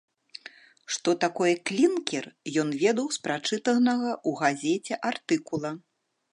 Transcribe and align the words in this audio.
Што 0.95 1.09
такое 1.23 1.51
клінкер, 1.71 2.25
ён 2.63 2.73
ведаў 2.85 3.07
з 3.17 3.21
прачытанага 3.29 4.11
ў 4.17 4.31
газеце 4.43 4.93
артыкула. 5.15 5.71